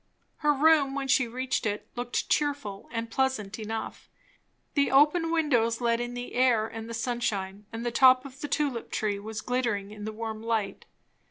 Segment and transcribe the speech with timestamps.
[0.37, 4.09] Her room, when she reached it, looked cheerful and pleasant enough.
[4.73, 8.47] The open windows let in the air and the sunshine, and the top of the
[8.47, 10.85] tulip tree was glittering in the warm light.